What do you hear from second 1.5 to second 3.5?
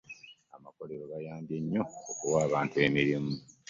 nnyo okuwa abantu emirimu.